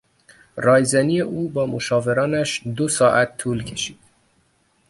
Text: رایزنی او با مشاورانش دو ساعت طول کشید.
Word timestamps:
رایزنی 0.55 1.21
او 1.21 1.49
با 1.49 1.65
مشاورانش 1.65 2.61
دو 2.75 2.87
ساعت 2.87 3.37
طول 3.37 3.63
کشید. 3.63 3.99